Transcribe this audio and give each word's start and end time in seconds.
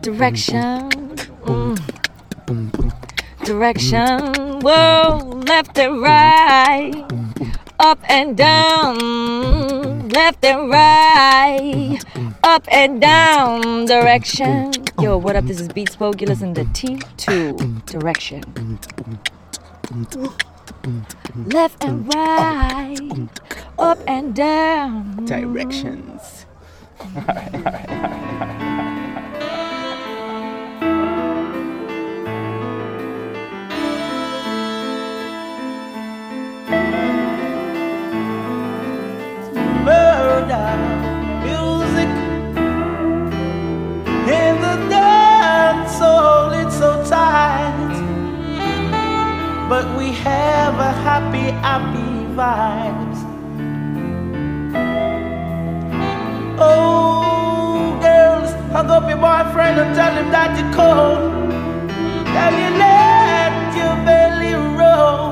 Direction. 0.00 0.88
Mm. 1.44 1.76
Direction. 3.44 4.60
Whoa, 4.60 5.42
left 5.46 5.78
and 5.78 6.00
right. 6.00 7.04
Up 7.78 7.98
and 8.08 8.34
down. 8.38 10.08
Left 10.08 10.42
and 10.46 10.70
right. 10.70 11.98
Up 12.42 12.66
and 12.72 13.02
down. 13.02 13.84
Direction. 13.84 14.72
Yo, 14.98 15.18
what 15.18 15.36
up? 15.36 15.44
This 15.44 15.60
is 15.60 15.68
Beats 15.68 15.92
Spoke. 15.92 16.22
You 16.22 16.26
listen 16.26 16.54
to 16.54 16.64
T2 16.64 17.84
Direction. 17.84 18.78
Left 21.52 21.84
and 21.84 22.14
right. 22.14 23.28
Up 23.78 23.98
and 24.06 24.34
down. 24.34 25.26
Directions. 25.26 26.46
Murder 39.84 40.76
music 41.44 42.08
in 44.26 44.54
the 44.64 44.76
dance 44.88 45.98
hall. 45.98 46.50
It's 46.52 46.78
so 46.78 47.04
tight, 47.04 47.94
but 49.68 49.86
we 49.98 50.12
have 50.12 50.74
a 50.78 50.92
happy, 51.06 51.50
happy 51.68 52.12
vibes. 52.34 53.13
Oh, 56.66 57.98
girls, 58.00 58.50
hug 58.72 58.90
up 58.96 59.08
your 59.08 59.18
boyfriend 59.18 59.76
and 59.82 59.94
tell 59.94 60.14
him 60.18 60.28
that 60.30 60.50
you're 60.58 60.72
cold. 60.80 61.20
Tell 62.34 62.54
you 62.62 62.70
let 62.84 63.52
your 63.80 63.94
belly 64.08 64.54
roll. 64.80 65.24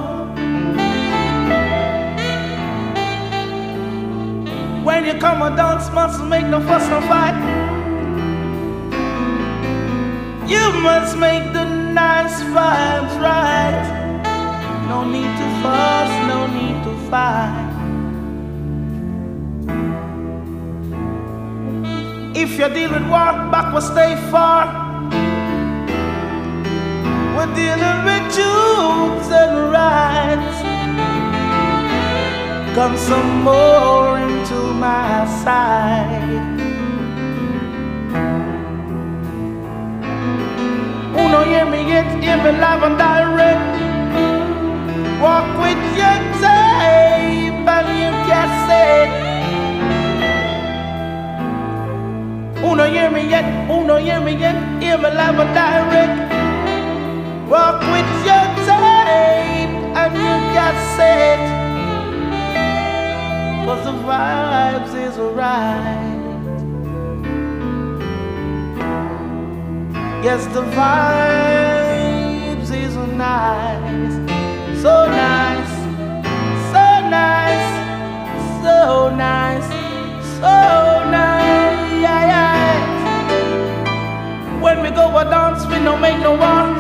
When 4.85 5.05
you 5.07 5.15
come 5.15 5.43
and 5.43 5.57
dance, 5.57 5.91
must 5.93 6.23
make 6.25 6.47
no 6.47 6.61
fuss, 6.61 6.87
no 6.89 7.01
fight. 7.13 7.39
You 10.47 10.65
must 10.83 11.17
make 11.17 11.53
the 11.53 11.65
nice 11.65 12.43
vibes 12.55 13.15
right. 13.21 13.85
No 14.89 15.05
need 15.05 15.33
to 15.41 15.47
fuss, 15.63 16.11
no 16.29 16.47
need 16.59 16.79
to 16.85 16.93
fight. 17.11 17.72
If 22.35 22.59
you 22.59 22.69
deal 22.71 22.91
with 22.93 23.03
war, 23.11 23.51
back 23.53 23.75
will 23.75 23.83
stay 23.83 24.17
far. 24.31 24.65
We're 27.37 27.55
dealing 27.55 27.99
with 28.09 28.25
truths 28.33 29.29
and 29.31 29.71
rights. 29.71 30.59
Come 32.75 32.97
some 32.97 33.43
more 33.43 34.19
into 34.19 34.73
my 34.81 35.27
side. 35.45 36.41
Uno 41.15 41.45
hear 41.45 41.67
me 41.67 41.87
yet, 41.87 42.09
hear 42.23 42.39
me 42.39 42.59
live 42.59 42.83
and 42.83 42.97
direct. 42.97 43.73
Walk 45.21 45.49
with 45.61 45.83
your 46.01 46.19
tape 46.41 47.69
and 47.69 47.99
your 48.01 49.22
cassette. 52.73 52.73
Uno 52.73 52.85
hear 52.85 53.11
me 53.11 53.29
yet, 53.29 53.45
uno 53.71 53.97
hear 53.97 54.21
me 54.21 54.33
yet, 54.33 54.55
hear 54.81 54.99
me 54.99 55.11
live 55.11 55.39
and 55.39 55.55
direct. 55.55 56.33
Walk 57.49 57.81
with 57.81 58.25
your 58.25 58.47
tape 58.65 59.71
and 59.95 60.17
your 60.17 60.41
cassette. 60.55 61.49
Cause 63.67 63.85
the 63.85 63.93
vibes 63.93 64.95
is 64.95 65.19
right. 65.19 66.21
Yes, 70.25 70.47
the 70.55 70.63
vibes 70.63 72.71
is 72.71 72.97
nice. 73.17 74.15
So 74.81 75.07
nice. 75.07 75.75
So 76.73 76.85
nice. 77.11 77.73
So 78.63 79.11
nice. 79.17 79.69
So 80.41 80.55
nice. 81.11 81.62
When 84.63 84.81
we 84.81 84.91
go 84.91 85.19
a 85.19 85.25
dance, 85.25 85.67
we 85.67 85.75
don't 85.83 86.01
make 86.01 86.21
no 86.21 86.35
one. 86.37 86.75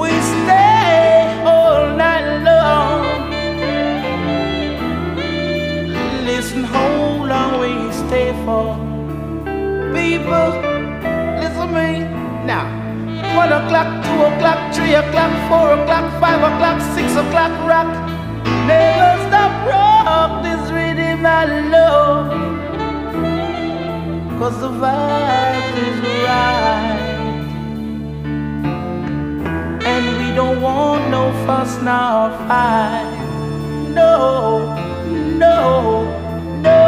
We 0.00 0.10
stay 0.10 1.42
all 1.46 1.94
night 1.96 2.42
long. 2.42 3.30
Listen, 6.26 6.64
how 6.64 7.24
long 7.24 7.60
we 7.60 7.92
stay 7.92 8.32
for? 8.44 8.74
People, 9.94 10.50
listen 11.38 11.68
to 11.68 11.74
me 11.78 12.00
now. 12.50 12.66
One 13.36 13.52
o'clock, 13.52 14.04
two 14.04 14.22
o'clock, 14.30 14.74
three 14.74 14.94
o'clock, 14.94 15.32
four 15.48 15.70
o'clock, 15.78 16.06
five 16.20 16.42
o'clock, 16.50 16.82
six 16.96 17.12
o'clock, 17.14 17.52
rock. 17.70 17.90
Never 18.66 19.12
stop 19.28 19.52
rock 19.70 20.42
this 20.42 20.72
rhythm 20.72 21.24
I 21.24 21.44
love. 21.70 22.49
Cause 24.40 24.58
the 24.58 24.68
vibe 24.68 25.76
is 25.76 26.00
right. 26.24 26.96
And 29.84 30.04
we 30.16 30.34
don't 30.34 30.62
want 30.62 31.10
no 31.10 31.30
fuss 31.44 31.76
nor 31.82 32.30
fight. 32.48 33.18
No, 33.92 34.74
no, 35.36 36.04
no, 36.62 36.80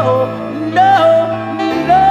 no, 0.79 0.95
no. 1.93 2.07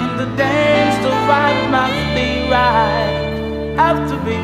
In 0.00 0.12
the 0.16 0.28
dance, 0.34 0.96
the 1.04 1.12
vibe 1.28 1.70
must 1.70 2.00
be 2.16 2.50
right. 2.50 3.76
Have 3.76 4.08
to 4.08 4.16
be, 4.24 4.36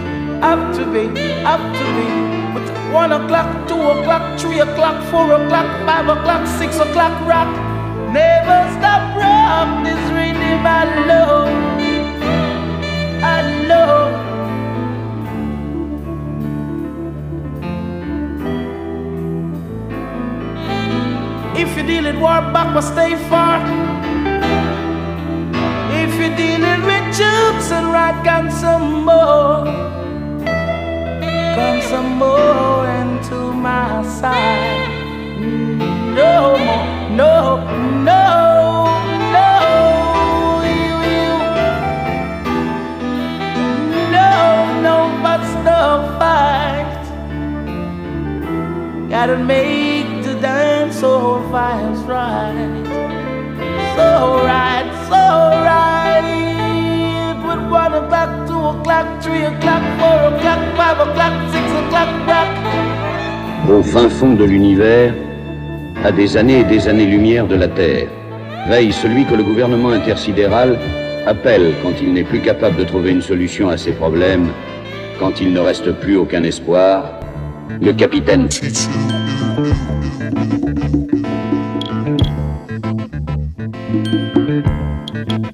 have 0.43 0.77
to 0.77 0.85
be, 0.93 1.07
have 1.45 1.65
to 1.79 1.85
be. 1.97 2.32
One 2.93 3.11
o'clock, 3.11 3.67
two 3.67 3.81
o'clock, 3.81 4.39
three 4.39 4.61
o'clock, 4.61 5.03
four 5.11 5.33
o'clock, 5.33 5.67
five 5.87 6.09
o'clock, 6.09 6.47
six 6.47 6.79
o'clock, 6.79 7.19
rock. 7.27 7.49
Never 8.13 8.71
stop 8.77 9.17
rock 9.17 9.83
this 9.83 10.03
rhythm 10.13 10.67
I 10.67 10.85
love. 11.09 11.49
I 13.25 13.41
love. 13.67 14.13
If 21.57 21.75
you're 21.75 21.87
dealing 21.87 22.21
war 22.21 22.43
back, 22.53 22.75
but 22.75 22.83
stay 22.83 23.17
far. 23.31 23.59
If 26.03 26.15
you're 26.21 26.37
dealing 26.37 26.83
with 26.85 27.05
jokes 27.17 27.73
and 27.73 27.87
right, 27.91 28.23
come 28.23 28.51
some 28.51 29.05
more. 29.07 30.02
Come 31.63 31.81
some 31.83 32.11
more 32.19 32.87
into 33.01 33.39
my 33.53 34.03
side. 34.19 34.89
No 36.19 36.59
more, 36.67 36.87
no, 37.21 37.35
no, 38.11 38.25
no. 39.37 39.49
You, 40.81 40.95
you. 41.13 41.31
No, 44.17 44.33
no, 44.87 44.97
but 45.23 45.43
no 45.69 45.81
fight. 46.19 47.05
Gotta 49.09 49.39
make 49.39 50.25
the 50.25 50.35
dance 50.41 50.99
so 50.99 51.13
vibes 51.53 52.03
right. 52.09 52.75
So 53.95 54.09
right, 54.51 54.89
so 55.11 55.23
right. 55.71 56.27
With 57.47 57.63
one 57.71 57.95
o'clock, 57.95 58.42
two 58.73 58.79
o'clock, 58.79 59.07
three 59.23 59.45
o'clock, 59.45 59.83
four 59.99 60.19
o'clock, 60.29 60.61
five 60.77 60.99
o'clock, 61.01 61.35
six 61.53 61.73
o'clock, 61.81 62.09
rock. 62.27 62.49
Au 63.69 63.83
fin 63.83 64.09
fond 64.09 64.35
de 64.35 64.45
l'univers, 64.45 65.15
à 66.05 66.13
des 66.13 66.37
années 66.37 66.61
et 66.61 66.65
des 66.65 66.89
années-lumière 66.89 67.47
de 67.47 67.57
la 67.57 67.69
Terre, 67.69 68.09
veille 68.69 68.93
celui 68.93 69.25
que 69.25 69.35
le 69.35 69.43
gouvernement 69.43 69.91
intersidéral 69.91 70.79
appelle 71.27 71.75
quand 71.83 71.93
il 72.01 72.13
n'est 72.13 72.25
plus 72.25 72.41
capable 72.41 72.77
de 72.77 72.85
trouver 72.85 73.11
une 73.11 73.23
solution 73.23 73.69
à 73.69 73.77
ses 73.77 73.93
problèmes, 73.93 74.49
quand 75.19 75.41
il 75.41 75.53
ne 75.53 75.61
reste 75.61 75.93
plus 75.93 76.17
aucun 76.17 76.43
espoir, 76.43 77.21
le 77.81 77.93
capitaine. 77.93 78.49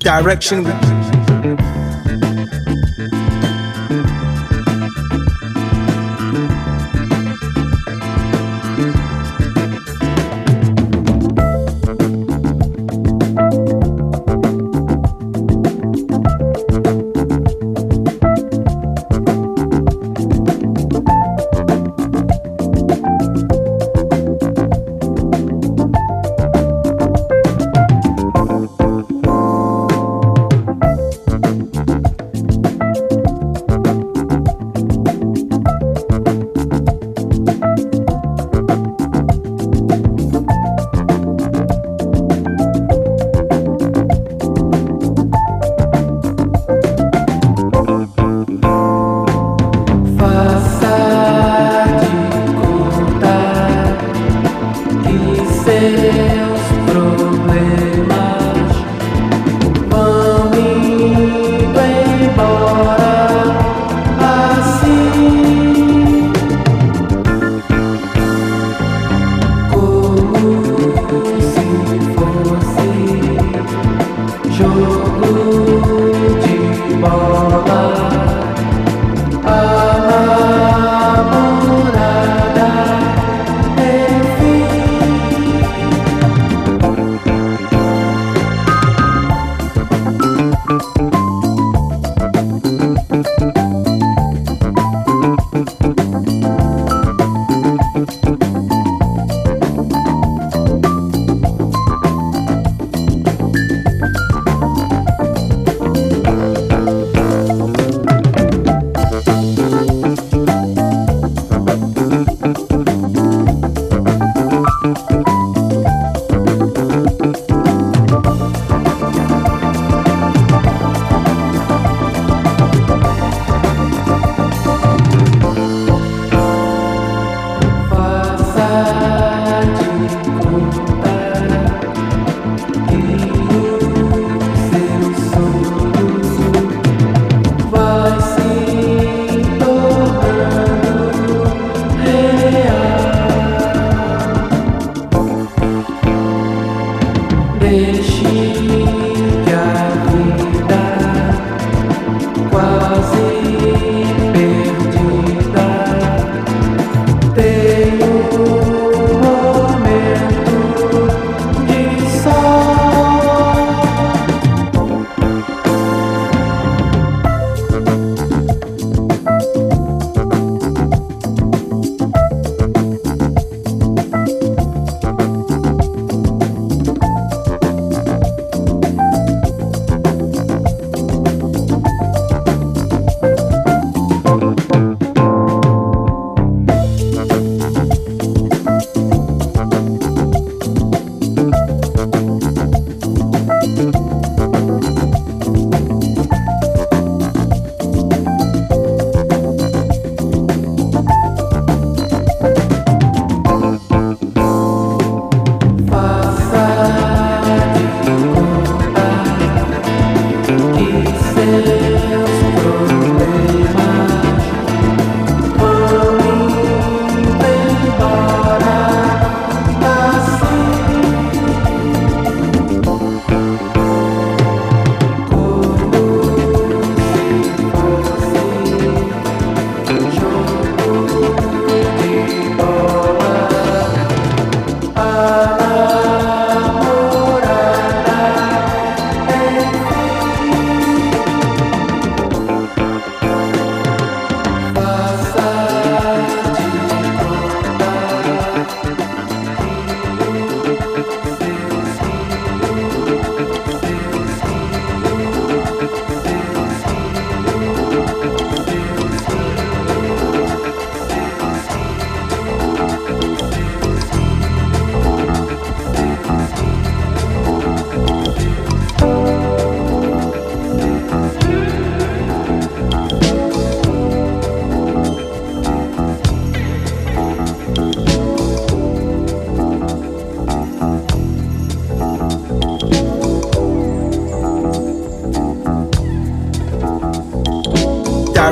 Direction. 0.00 0.64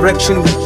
Direction 0.07 0.66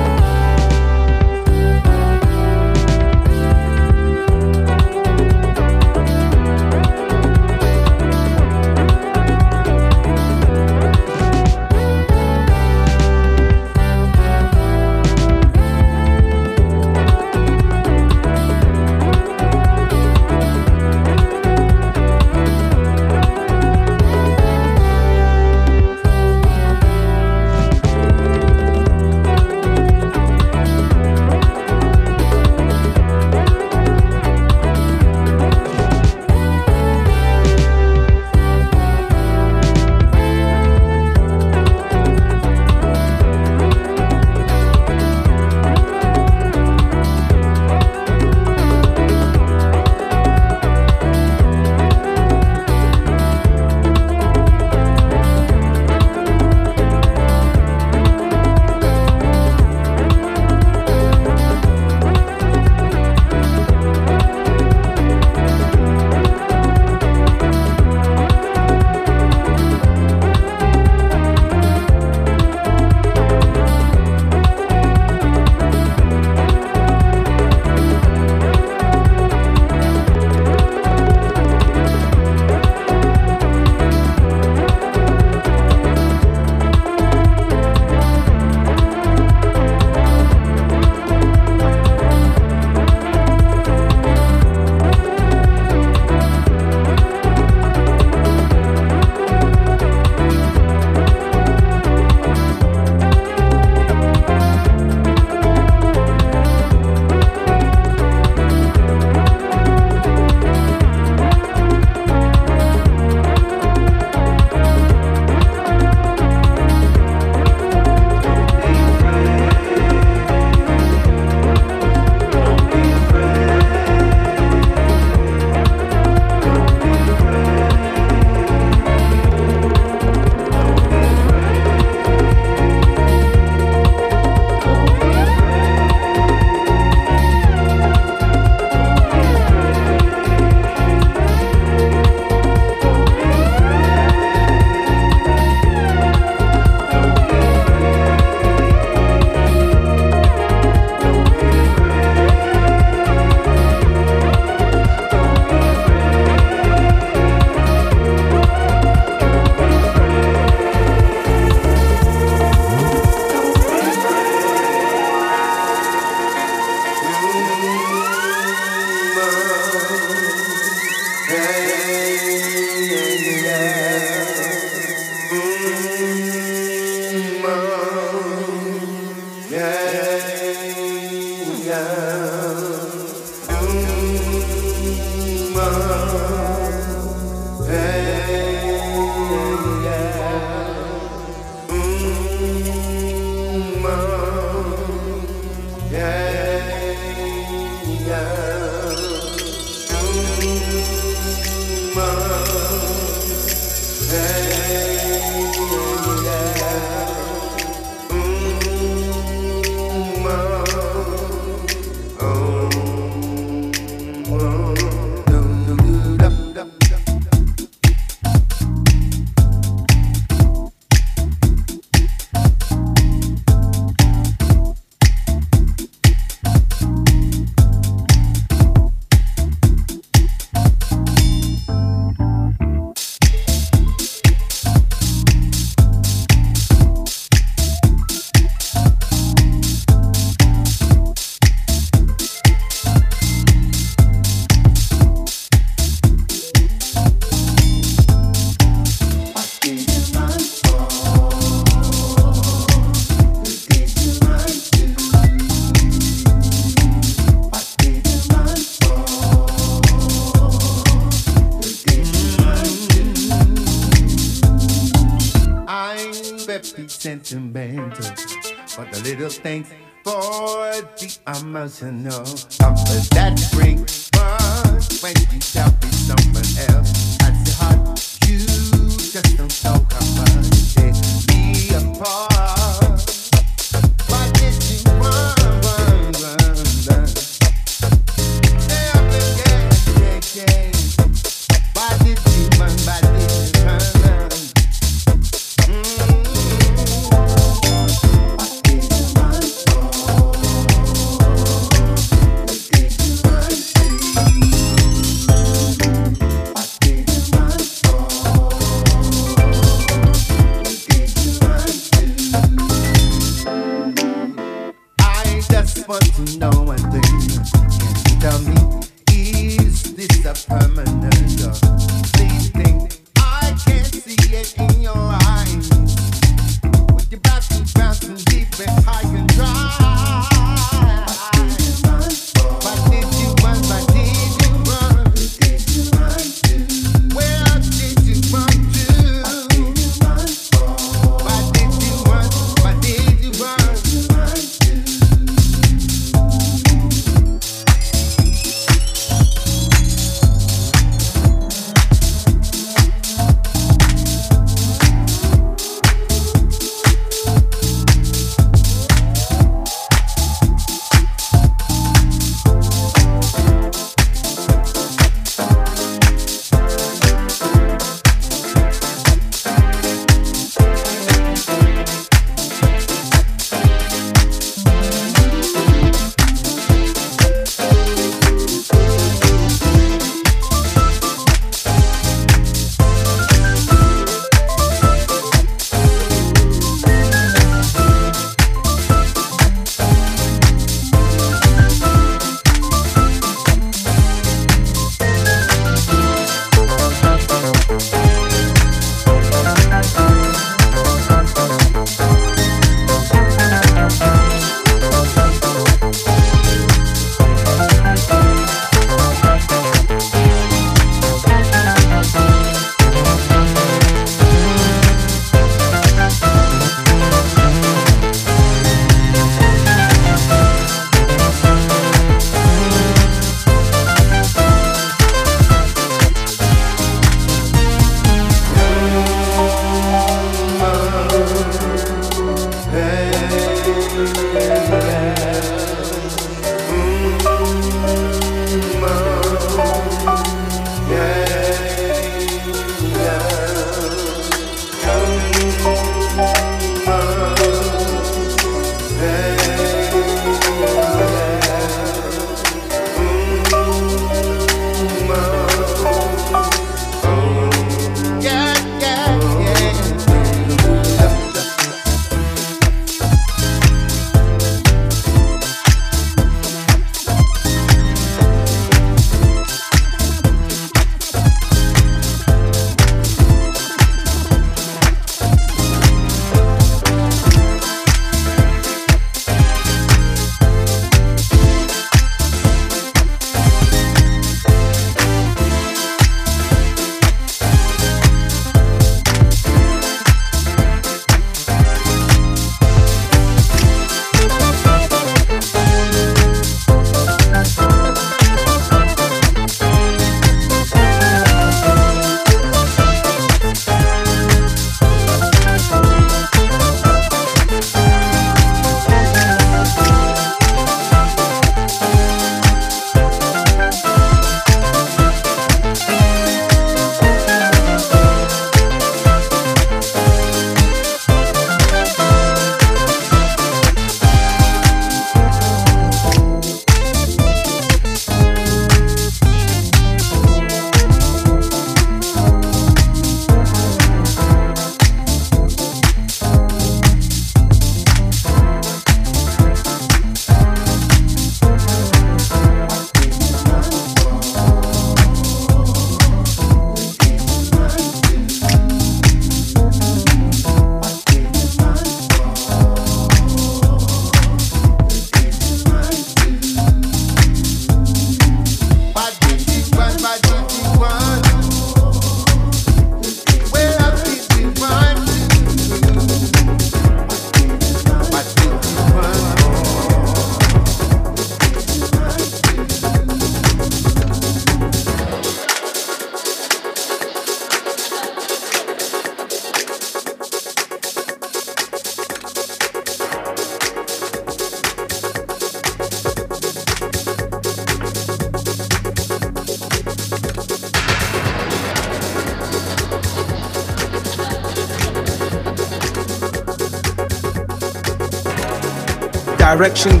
direction 599.54 600.00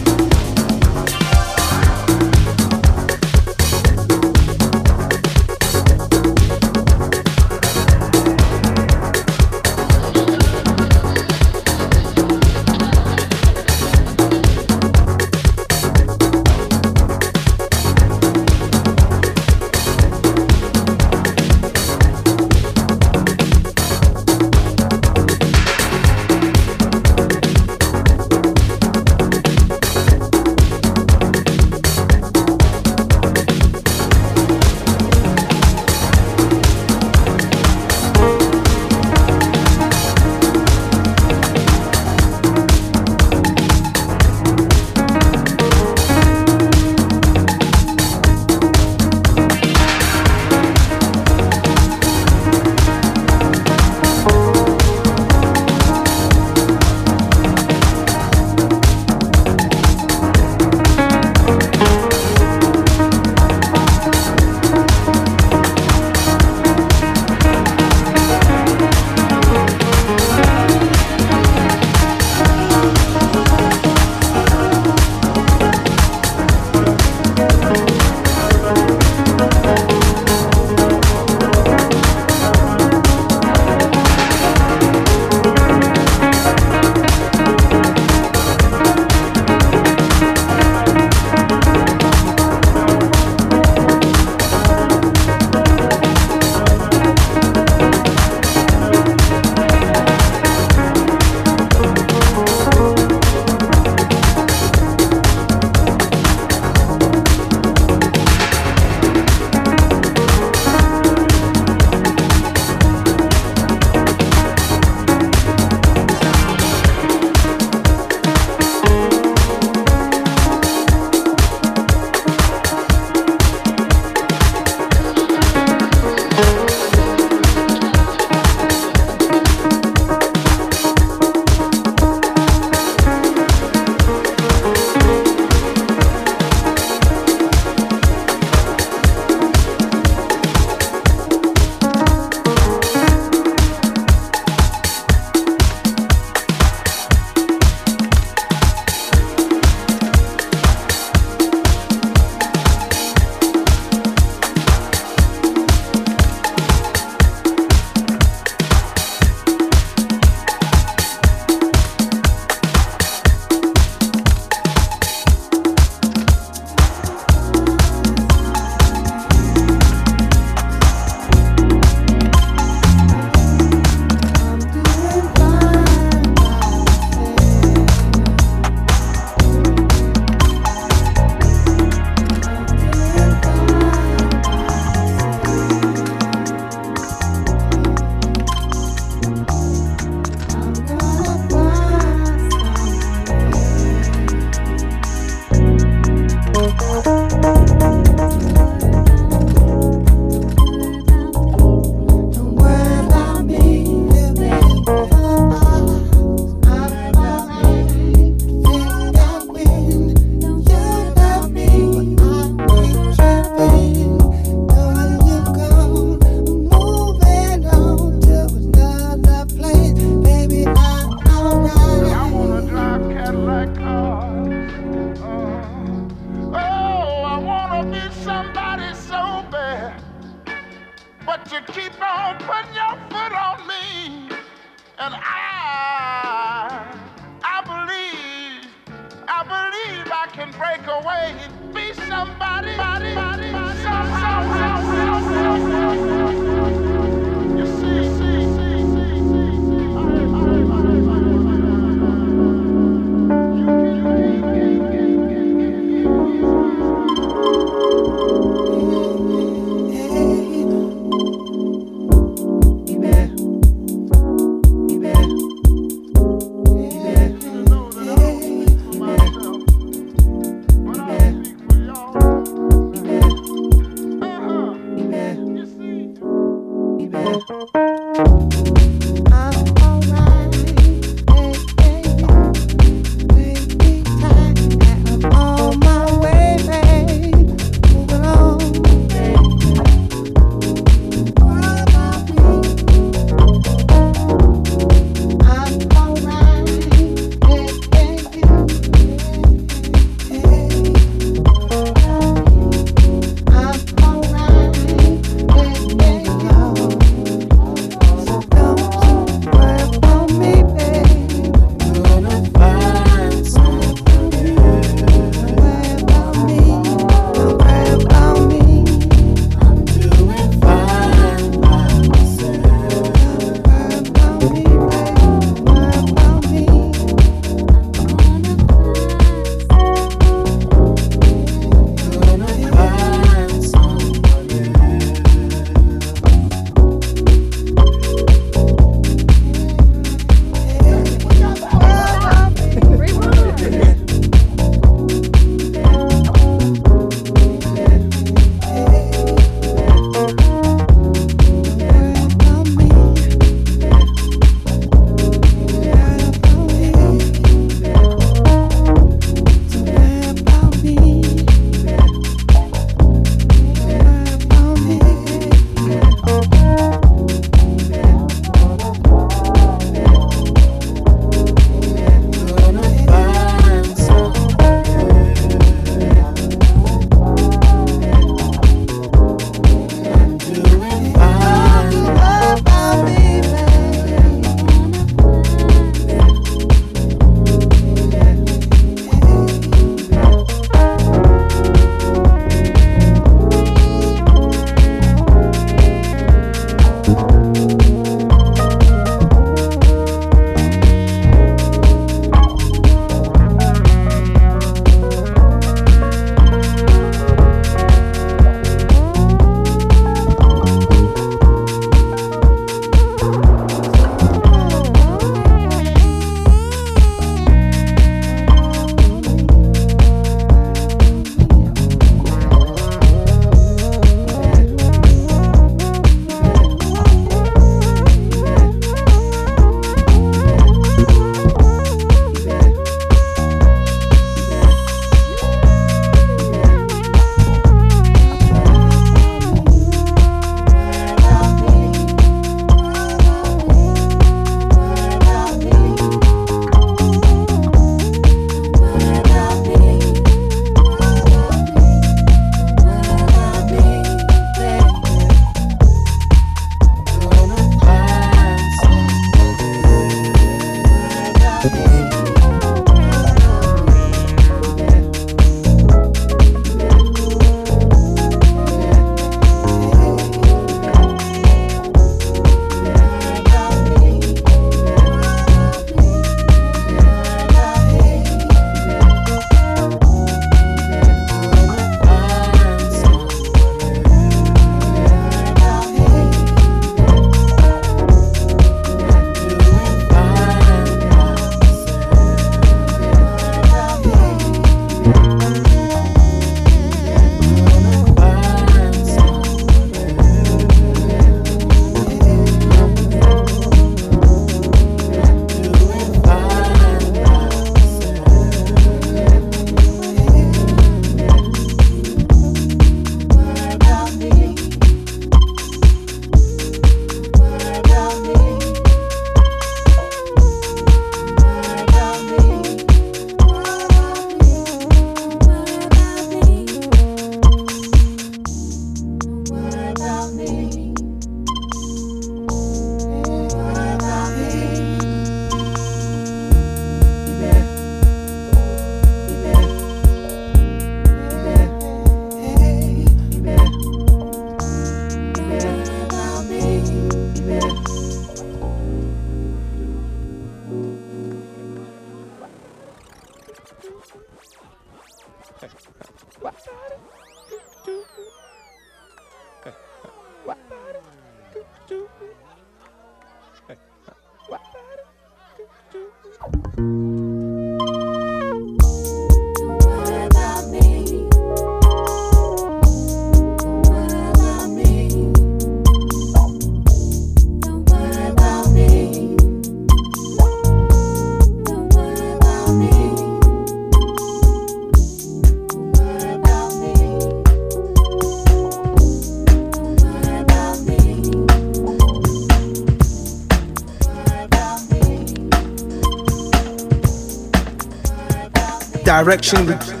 direction 599.23 600.00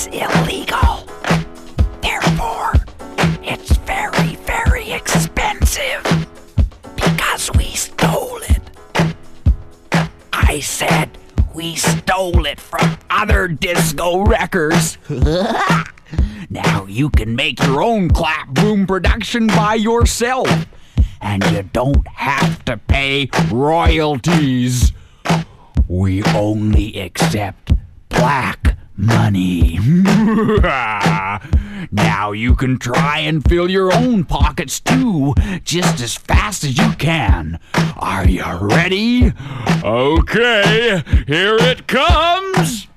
is 0.00 0.06
illegal. 0.06 1.06
Therefore, 2.00 2.72
it's 3.42 3.76
very, 3.78 4.36
very 4.36 4.92
expensive 4.92 6.02
because 6.96 7.50
we 7.54 7.64
stole 7.74 8.38
it. 8.48 8.62
I 10.32 10.60
said 10.60 11.18
we 11.54 11.76
stole 11.76 12.46
it 12.46 12.60
from 12.60 12.96
other 13.10 13.48
disco 13.48 14.22
records. 14.24 14.96
now 16.50 16.86
you 16.86 17.10
can 17.10 17.34
make 17.34 17.60
your 17.62 17.82
own 17.82 18.08
clap 18.08 18.48
boom 18.48 18.86
production 18.86 19.48
by 19.48 19.74
yourself, 19.74 20.48
and 21.20 21.44
you 21.50 21.62
don't 21.72 22.06
have 22.08 22.64
to 22.66 22.76
pay 22.76 23.28
royalties. 23.50 24.92
We 25.88 26.22
only 26.24 27.00
accept 27.00 27.72
black 28.08 28.69
money. 29.00 29.78
now 31.90 32.32
you 32.32 32.54
can 32.54 32.78
try 32.78 33.20
and 33.20 33.46
fill 33.48 33.70
your 33.70 33.92
own 33.92 34.24
pockets 34.24 34.80
too, 34.80 35.34
just 35.64 36.00
as 36.00 36.16
fast 36.16 36.64
as 36.64 36.78
you 36.78 36.92
can. 36.92 37.58
Are 37.96 38.28
you 38.28 38.44
ready? 38.60 39.32
Okay, 39.82 41.02
here 41.26 41.56
it 41.56 41.86
comes. 41.86 42.89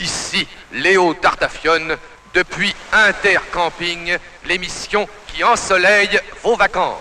Ici, 0.00 0.46
Léo 0.72 1.14
Tartafione, 1.14 1.96
depuis 2.34 2.74
Intercamping, 2.92 4.16
l'émission 4.44 5.08
qui 5.28 5.42
ensoleille 5.44 6.20
vos 6.42 6.56
vacances. 6.56 6.98